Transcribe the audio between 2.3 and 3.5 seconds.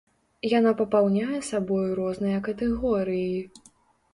катэгорыі.